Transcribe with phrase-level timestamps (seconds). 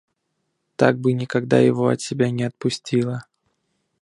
[0.77, 3.27] Так бы никогда его от себя не отпустила